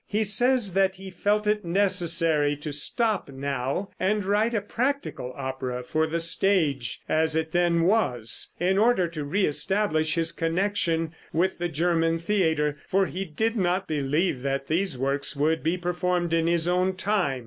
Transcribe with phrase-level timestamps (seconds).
[0.07, 5.83] He says that he felt it necessary to stop now and write a practical opera
[5.83, 11.59] for the stage as it then was, in order to re establish his connection with
[11.59, 16.47] the German theater, for he did not believe that these works would be performed in
[16.47, 17.39] his own time.